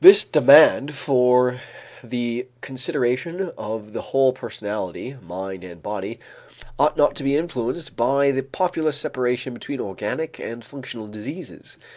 [0.00, 1.60] This demand for
[2.02, 6.18] the consideration of the whole personality, mind and body,
[6.80, 11.78] ought not to be influenced by the popular separation between organic and functional diseases.